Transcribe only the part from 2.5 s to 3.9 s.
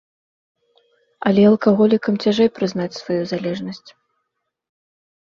прызнаць сваю залежнасць.